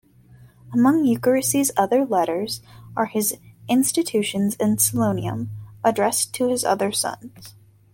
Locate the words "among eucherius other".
0.73-2.07